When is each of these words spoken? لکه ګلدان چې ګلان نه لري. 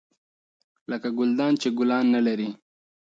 لکه 0.89 1.07
ګلدان 1.17 1.53
چې 1.61 1.67
ګلان 1.77 2.05
نه 2.15 2.21
لري. 2.27 2.49